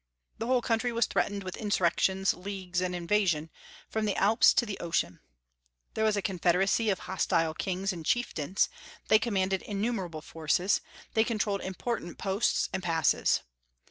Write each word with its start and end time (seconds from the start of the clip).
The 0.39 0.47
whole 0.47 0.63
country 0.63 0.91
was 0.91 1.05
threatened 1.05 1.43
with 1.43 1.55
insurrections, 1.57 2.33
leagues, 2.33 2.81
and 2.81 2.95
invasion, 2.95 3.51
from 3.87 4.05
the 4.05 4.15
Alps 4.15 4.51
to 4.55 4.65
the 4.65 4.79
ocean. 4.79 5.19
There 5.93 6.03
was 6.03 6.17
a 6.17 6.23
confederacy 6.23 6.89
of 6.89 6.97
hostile 7.01 7.53
kings 7.53 7.93
and 7.93 8.03
chieftains; 8.03 8.67
they 9.09 9.19
commanded 9.19 9.61
innumerable 9.61 10.23
forces; 10.23 10.81
they 11.13 11.23
controlled 11.23 11.61
important 11.61 12.17
posts 12.17 12.67
and 12.73 12.81
passes. 12.81 13.41